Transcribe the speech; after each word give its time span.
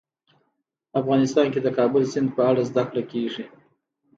افغانستان 0.99 1.45
کې 1.53 1.59
د 1.63 1.67
کابل 1.77 2.03
سیند 2.11 2.29
په 2.35 2.41
اړه 2.49 2.61
زده 2.69 2.83
کړه 2.89 3.03
کېږي. 3.11 3.45